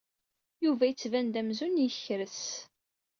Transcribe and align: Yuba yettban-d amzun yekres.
Yuba 0.63 0.83
yettban-d 0.89 1.35
amzun 1.41 1.79
yekres. 1.83 2.43